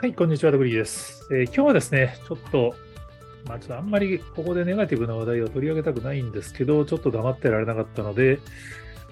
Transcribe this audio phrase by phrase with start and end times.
[0.00, 2.74] はい、こんにちは、ドグリーです、えー今日はですね、ちょっと、
[3.46, 8.38] まあ、ちょっとあんまりここでネガティブな話題を取り上げたくないんですけど、ちょっと黙ってられなかったので、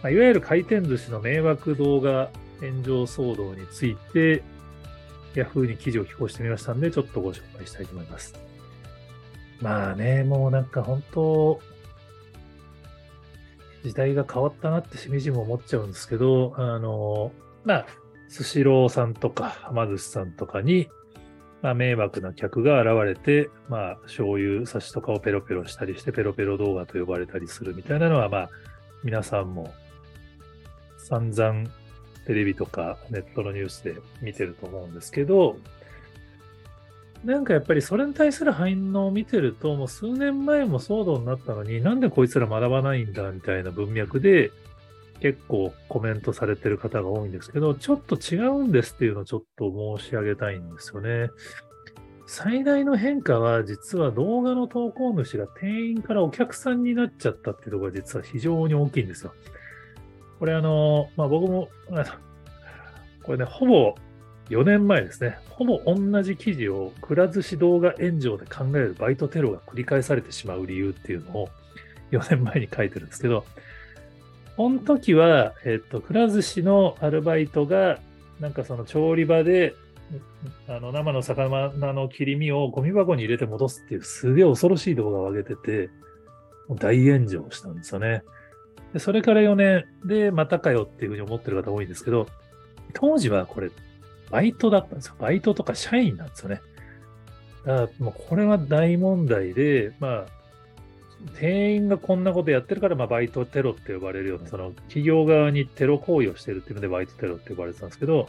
[0.02, 2.30] まあ、いわゆる回転寿司の迷惑動画
[2.60, 4.42] 炎上騒動について、
[5.34, 8.34] Yahoo に記事を寄稿してみましたんで、ちょっとご紹介したいと思います。
[9.60, 11.60] まあね、もうなんか本当、
[13.84, 17.30] 時代が変わったなってしみじみ思っちゃうんですけど、あの、
[17.66, 17.86] まあ、
[18.28, 20.88] スシローさんとか、はま寿司さんとかに、
[21.62, 28.50] まあ、迷惑な客が現れて、まあ、醤油差しとかをペロペロしたりして、ペロペロ動画と呼ばれたりするみたいなのは、まあ、
[29.02, 29.72] 皆さんも
[30.98, 31.68] 散々
[32.26, 35.56] テレビとかネットのニュースで見てると思うんですけど、
[37.24, 44.50] なんかやっぱりそれに対する反応を見てると、もう数年前も騒動になったのに、なんでこいつら学ばないんだみたいな文脈で、
[45.20, 51.30] 結構コメントされてる方が多いんですけど、ちょっと違うんですっていうのをちょっと申し上げたいんですよね。
[52.26, 59.32] 最大の変化は、実は動画の投稿主が店員からお客さんになっちゃったっていうところが実は非常に大きいんですよ。
[60.38, 61.68] これあの、まあ、僕も、
[63.22, 63.94] これね、ほぼ
[64.50, 71.48] 4年前ですね、ほぼ同じ記事をくら寿司動画炎上で考えるバイトテロが繰り返されてしまう理由っていうのを
[72.12, 73.44] 4年前に書いてるんですけど、
[74.58, 78.00] この時は、えっと、くら寿司のアルバイトが、
[78.40, 79.76] なんかその調理場で、
[80.66, 85.90] あの生の魚の切り身をゴミ箱に入れて戻すっていうすげえ恐ろしい動画を上げてて、
[86.70, 88.24] 大炎上したんですよね。
[88.92, 92.26] でそれから4年でまたかよっていうふうに思ってる方多いんですけど、
[92.94, 93.70] 当時はこれ、
[94.28, 95.14] バイトだったんですよ。
[95.20, 96.60] バイトとか社員なんですよね。
[97.64, 100.37] だからもうこれは大問題で、まあ、
[101.38, 108.28] 店員がこんなことやってるから、まあ、バイトテロって呼ばれるような、その企業側にテロ行為をしてるっていうので、バイトテロって呼ばれてたんですけど、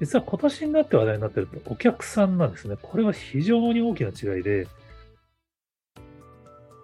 [0.00, 2.76] 実は今年になって話題になってると、お客さんなんですね。
[2.80, 4.66] これは非常に大きな違いで、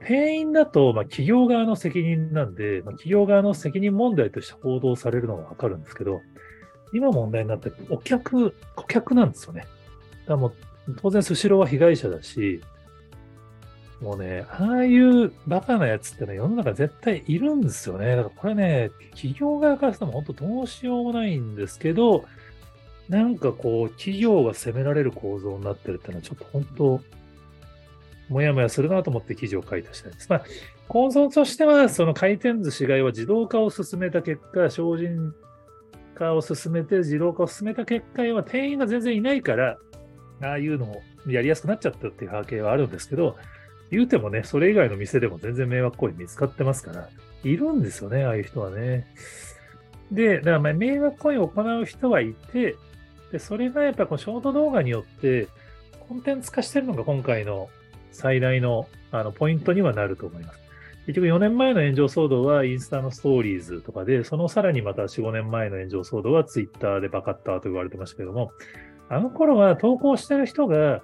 [0.04, 6.22] 店員だと、まあ、企業側の責任なんで、まあ、企業側の責任問題として報道されるのがわかるんですけど、
[6.94, 9.60] 今問題になってるお客、顧客なんですよね。
[9.60, 9.70] だか
[10.28, 10.54] らもう、
[10.96, 12.60] 当然スシローは被害者だし、
[14.02, 18.16] もうね、ああいうバカなやつってのは世の中絶対いるんですよね。
[18.16, 22.24] だからこれね、企業側からしても本当どうしようもないんですけど、
[23.08, 27.00] なんかこう、企業が責められる構造になってるっていうのはちょっと本当、
[28.28, 30.26] もやもやするなと思って記事を書いた次第です。
[30.28, 30.44] まあ、
[30.88, 35.32] 構造としては、その回転寿司街は自動化を進めた結果、精進
[36.16, 39.78] 化を進めて、自動化を進めた結果は、店員が全然いないから、
[40.40, 43.36] ああいうのをやりやすくなっちゃったっていう波形はあるんですけど、
[43.92, 47.08] 言うてもね、それ以外の店でも全然迷惑行為見つかってますから、
[47.44, 49.06] いるんですよね、ああいう人はね。
[50.10, 52.76] で、だからまあ迷惑行為を行う人はいて、
[53.30, 55.46] でそれがやっぱこのショート動画によって、
[56.08, 57.68] コンテンツ化してるのが今回の
[58.10, 60.60] 最大のあのポイントにはなると思います。
[61.06, 68.52] 結局4年前の炎上騒動はインスタのストーリーズとかで、そのさらにまた4、5年前の炎上騒動はツイッターでバカッターと言われてましたけども、
[69.08, 71.02] あの頃は投稿してる人が、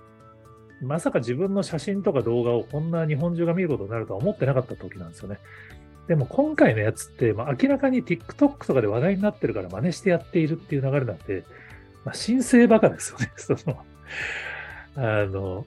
[0.81, 5.39] まさか自分の写真とか動画をこんな日本中が見ることになるとは思ってなかった時なんですよね。
[6.07, 11.45] でも今回のやつって、まあ、明らかに TikTok とかで話題になってるから真似してやっているっていう流れなんで、
[12.05, 13.31] まあ、申請バカですよね。
[13.37, 13.85] その、
[14.97, 15.67] あの、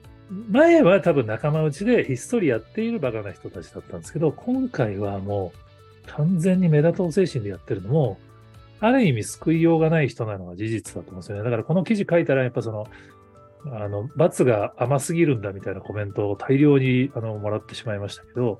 [0.50, 8.18] 前は多分仲間内でひっそりやっているバカな人たちだったんですけど、今回はもう完全に目立とう精神でやってるのも、
[8.80, 11.44] ある意味救いようがない人なのは事実だと思うんですよね。
[11.44, 12.88] だからこの記事書いたらやっぱその、
[13.66, 18.58] あの、罰が甘すぎるんだみたいなコメントを大量にあのもらってしまいましたけど、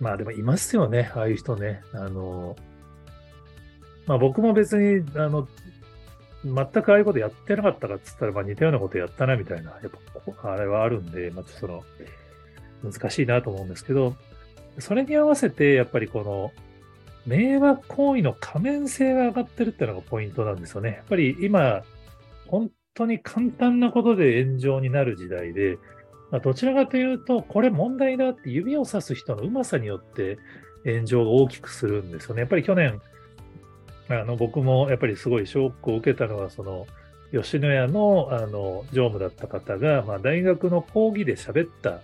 [0.00, 1.82] まあでもいますよね、ああいう人ね。
[1.92, 2.56] あの、
[4.06, 5.48] まあ僕も別に、あの、
[6.44, 11.84] 全くああいうことやってなかったかっつったら、まあ似たようなことやったなみたいな、やっぱあれはあるんで、まあその、
[12.84, 14.14] 難しいなと思うんですけど、
[14.78, 16.52] それに合わせて、やっぱりこの、
[17.26, 20.90] 迷惑行為の可面性が上がってるっていうのがポイントなんですよね。
[20.90, 21.82] やっぱり今、
[22.46, 25.78] 本当に簡単なことで炎上になる時代で、
[26.30, 30.38] まあ、どちらかというと、これ問題だって指を指す人のうまさによって
[30.84, 32.40] 炎上が大きくするんですよね。
[32.40, 33.00] やっぱり去年、
[34.08, 36.86] あの僕もやっぱりすごいショックを受けたのは、その
[37.32, 42.00] 吉野家のあの常務だった方が、まあ、大学の講義で喋った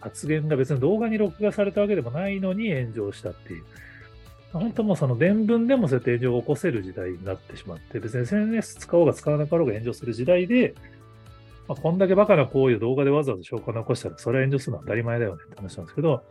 [0.00, 3.64] 発言が別に動画に録画されたわけでもないのに炎上したっていう。
[4.52, 10.74] 本当もうその伝聞でもそうやって炎上を起こせる時代になってしまって、別に SNS 使おうが使わなかろうが炎上する時代で、
[11.68, 16.22] まあ、こんだけバカな行為を動画でわざわざ証拠を残したら、それは炎上するのは当たり前だよねって話なんですけど、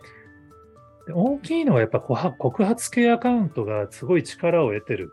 [1.07, 5.11] で大きいのはやっぱ告発系アカウントがすごい力を得てる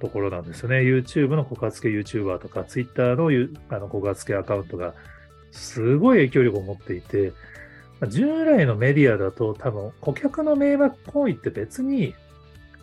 [0.00, 0.78] ところなんですよね。
[0.78, 3.30] YouTube の告発系 YouTuber とか、Twitter の
[3.68, 4.94] あの告発系アカウントが
[5.52, 7.32] すごい影響力を持っていて、
[8.08, 12.14] 従来のメディアだと多分顧客の迷惑行為って別に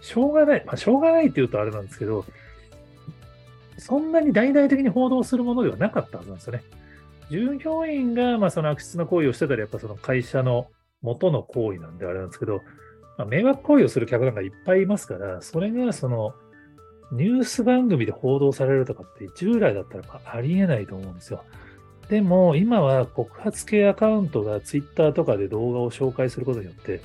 [0.02, 2.26] しょうがない、まあ、しょうがないって言うとあれなんですけど、
[3.78, 6.64] そんなに大々的に報道するものではなかったはずなんですよね。
[7.30, 10.68] 従業員がまあその悪質な行為をしてたら、やっぱその会社の
[11.02, 12.62] 元の行為なんであれなんですけど、
[13.18, 16.34] まあ、迷惑行為をする客なんかいっぱいいますから、それがその
[17.12, 21.44] ニュース番組で報道されるとかって従来だったらありえないと思うんですよ。
[22.10, 27.02] でも今は告発系アカウントが Twitter とかで動画を紹介することによって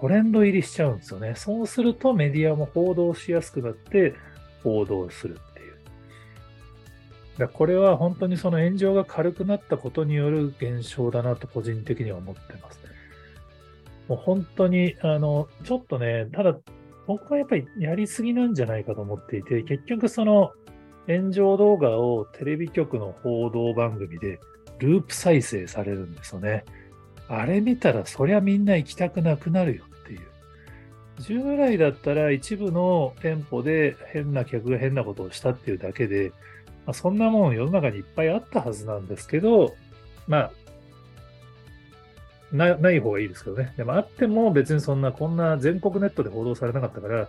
[0.00, 1.34] トレンド入りしちゃうんですよね。
[1.36, 4.14] そうするとメディアも報道しやすくなって
[4.62, 5.74] 報道するっていう。
[7.38, 12.80] だこれは本当にその炎上が軽くなったことによる現象だなと個人的には思ってます。
[14.08, 16.58] もう本当に、あの、ちょっとね、ただ
[17.06, 20.52] 僕はやっぱりやりすぎなんじゃないかと思っていて、結局その
[21.06, 24.40] 炎上動画をテレビ局の報道番組で
[24.78, 26.64] ループ再生されるんですよね。
[27.28, 29.84] あれ見たらそりゃみんな行きたくなくなるよ。
[31.20, 36.32] 従来だったら一部の店舗で変な客が変なことをしたっていうだけで、
[36.86, 39.74] まあ、そんなもん世の中にいっぱいあったはずなんですけど、
[40.26, 40.50] まあ、
[42.52, 43.72] なない方がいいですけどね。
[43.76, 47.28] でもあっても別にそんな、こんな全国ネットで報道されなかったから、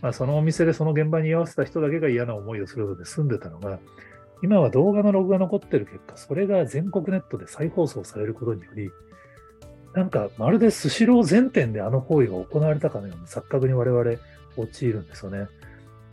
[0.00, 3.78] まあ、そのお店でその現場に居合わせた人だけが嫌な思いをするので済んでたのが、
[4.42, 8.90] 今は動画のログが残ってる結果、それが全国ネットで再放送されることにより、
[9.94, 14.18] なんかまるでスシロー全店であの行為が行われたかのような錯覚に我々
[14.56, 15.38] 陥るんですよね。
[15.38, 15.50] だか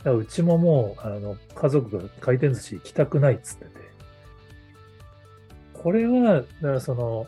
[0.04, 3.70] らうちももうあの家族が回転寿司行きたくないっつってて、
[5.74, 7.26] これは、だからその、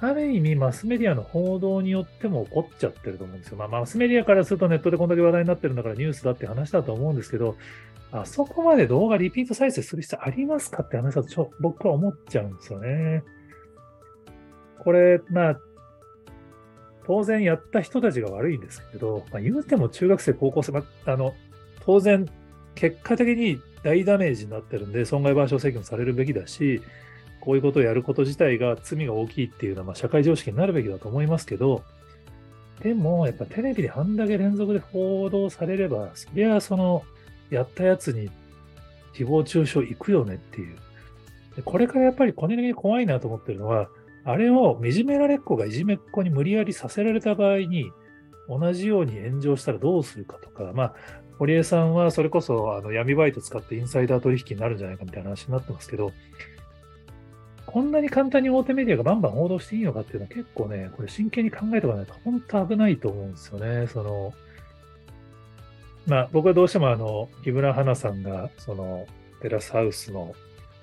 [0.00, 3.56] ある意味マスメディアの報道によっても起こっちゃってると思うんですよ。
[3.56, 7.56] まあ、マスメディアからするとネットでこんだけ話題になってるんだからニュースだって話だと思うんですけど、
[8.12, 13.24] あそこまで動画リピート再生する必要ありますかって話だとちょ僕は思っちゃうんですよね。
[14.78, 15.60] これ、まあ、
[17.08, 21.34] 当然やった人たちが悪いんですけど、まあ、言うても中学生、高校生、まあ、の
[21.86, 22.28] 当然、
[22.74, 26.82] 結果的に大ダメージになってるんで、損害賠償請求もされるべきだし、
[27.40, 31.82] こういうことをやること自体が罪が大きいっていうのは、まあ、社会常識になるべきだと思いますけど、
[32.82, 37.04] でも、やっぱテレビであんだけ連続で報道されれば、そりゃその、
[37.48, 38.28] やったやつに
[39.14, 40.76] 誹謗中傷行くよねっていう。
[41.64, 43.88] これからやっぱり個人的に怖いなと思ってるのは、
[44.28, 47.90] あれをいじめられっ子がいじめっ子に無理やりさせられた場合に、
[48.46, 50.94] 同じように炎上したらどうするかとか、まあ、
[51.38, 56.12] 堀江さんはそれこそあの闇バイト使ってインサイダー取引になるんじゃないかみたいな話になってますけど、
[57.64, 63.86] こんなに簡単に大手メディアがバンバン報道していいのかっていうのは結構ね、これ真剣に考えておかないと本当危ないと思うんですよね。
[63.86, 64.34] その、
[66.06, 69.06] まあ僕はどうしてもあの、木村花さんが、その、
[69.40, 70.34] テラスハウスの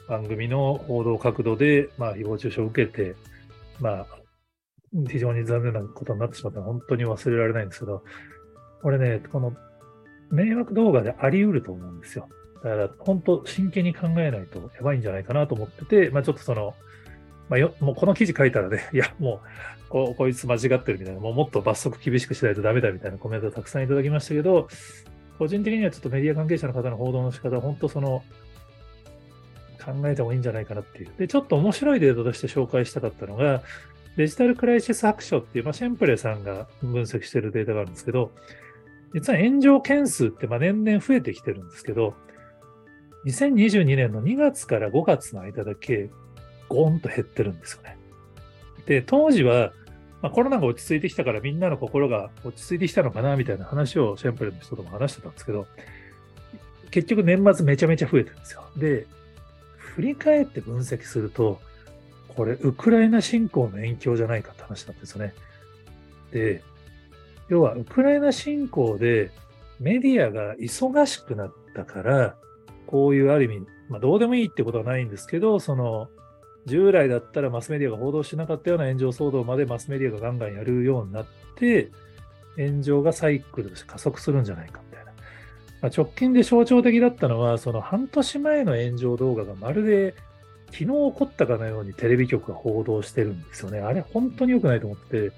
[0.08, 3.16] 番組の報道角度で、まあ誹謗中傷を受けて、
[3.80, 4.06] まあ、
[5.10, 8.04] 非常に残念なことになってしまったのは本当に忘れられないんですけど、
[8.82, 9.54] これね、この
[10.32, 12.30] 迷惑動画であり得ると思うんですよ。
[12.64, 16.74] だから本当真剣に考えないとやばいんじゃないかなと思ってて、まあ、ちょっとその、
[17.50, 19.42] まあ、よもうこの記事書いたらね、 いや、も
[19.88, 24.68] うこ、こいつ間違ってるみたいな、もうもっと罰則厳しくしないとダメだみたいなコメントをたくさんいただきましたけど、
[25.38, 28.24] 個人的にはちょっとメディア関係者の方の報道の仕方は本当その、
[29.86, 31.10] 考えた方がいいんじゃないかなっていう。
[31.18, 33.62] で、ちょっと面白いデータとして紹介したかったのが、
[34.18, 38.32] デジタルクライシス白書っていう、まあ、シェンプレさんが分析してるデータがあるんですけど、
[39.14, 42.16] 実は炎上件数ってまあ年々増えてきてるんですけど、
[43.26, 46.10] 2022年の2月から5月の間だけ、
[46.70, 47.98] ゴーンと減ってるんですよね。
[48.86, 49.74] で、当時は、
[50.22, 55.68] まあ、コロナが落ち着いてきたからみんなの心が落ち着いてきたのかなみたいな話をシェンプルの人とも話してたんですけど、
[56.92, 58.64] 結局年末めちゃめちゃ増えてるんですよ。
[58.78, 59.08] で、
[59.96, 61.60] 振り返って分析すると、
[62.36, 65.34] これ、ウクライナ侵攻の影響じゃないかって話なんですよね。
[66.32, 66.62] で、
[67.48, 69.32] 要は、ウクライナ侵攻で
[69.80, 72.36] メディアが忙しくなったから、
[72.88, 76.10] こういうある意味、まあ、どうでもいいってことはないんですけど、その、
[76.66, 81.26] 従来だったらマスメディアが報道しなかったような炎上騒動までマスメディアがガンガンやるようになっ
[81.56, 81.92] て、
[82.58, 84.95] 炎上がサイクルとして加速するんじゃないかみたいな。
[85.86, 90.16] まあ、直近で象徴的だったのは、その半年前の炎上動画がまるで
[90.72, 93.82] 昨日起こったかのようにテレビ局が報道してるんですよね。
[93.82, 95.32] あれ本当に良くないと思って、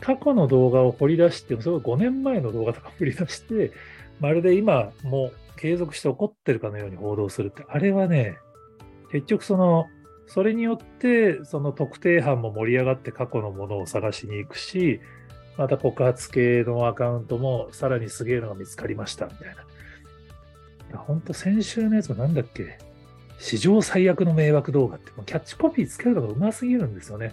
[0.00, 3.72] 過去の動画を掘り出して、それを5年前の動画とか掘り出して、
[4.20, 8.36] まるで今もう継続して起こってるかのように報道するって、あれはね、
[9.12, 9.86] 結局その、
[10.26, 15.00] それによって、その特定班も盛り上がって過去のものを探しに行くし、
[15.56, 19.56] また告発系のアカウントもさらにすげえのが見つかりましたみたい
[20.92, 20.98] な。
[20.98, 22.78] 本当先週のやつもなんだっけ？
[23.38, 27.32] 史上最悪の迷惑動画って、キャッチコピーつけるのがうますぎるんですよね。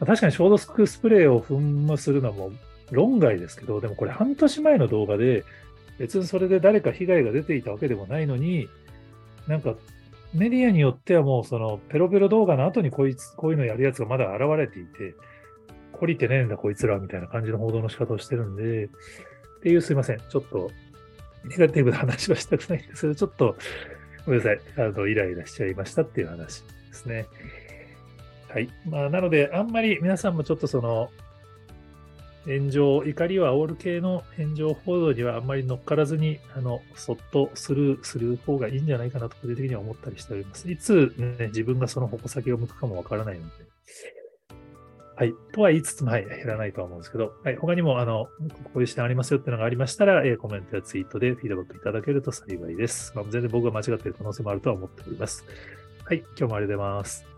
[0.00, 2.52] ま、確かに消毒スプレーを噴霧するのはもう
[2.90, 5.44] 論外ですけど、でもこれ半年前の動画で、
[5.98, 8.68] 別にそれで誰か被害が出ていたわけでもないのに、
[9.46, 9.74] なんか
[10.32, 15.14] メディアによってはもうそのペロペロ動画の後にこいつ、こういうのやるやつがまだ現れていて、
[15.94, 18.88] 懲りてねえんだこいつらみたいな感じの報道の仕方をしてるんで、っ
[19.62, 20.18] ていうすいません。
[20.28, 20.70] ちょっと
[21.44, 23.56] ネガティブな話はしたくないんですけど、ちょっと
[24.26, 24.60] ごめんなさい。
[24.76, 27.26] あの、イライラしちゃいましたっていう話ですね。
[28.48, 28.68] はい。
[28.88, 31.10] まあ、なので、あんまり皆さんもちょっとその、
[32.46, 40.70] 炎上、怒りを煽る系の炎上報道にはあんまり乗っからずに、あの、そっとスルーする方がいいんじゃないかなと、個人的には思ったりしております。
[40.70, 43.52] いつ、ね、自分がその矛先を向くかもわからないので。
[45.16, 45.34] はい。
[45.52, 47.56] とは言いつつも、はい、減らないとは思うんですけど、はい。
[47.56, 48.26] 他にも、あの、
[48.64, 53.12] こういう視点ありますよっていうのがありましたら、えー、コメントやツイートでフィードバックいただけると幸いです。
[53.14, 55.44] まあ、全然僕が間違っている可能性もあるとは思っております。
[56.04, 56.18] はい。
[56.18, 57.33] 今日もありがとうございます。